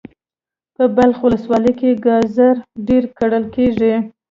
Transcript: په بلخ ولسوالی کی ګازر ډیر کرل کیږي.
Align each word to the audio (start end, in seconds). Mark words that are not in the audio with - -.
په 0.75 0.83
بلخ 0.97 1.17
ولسوالی 1.23 1.73
کی 1.79 1.89
ګازر 2.05 2.55
ډیر 2.87 3.03
کرل 3.17 3.43
کیږي. 3.55 3.95